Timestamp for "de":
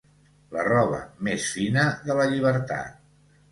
2.09-2.19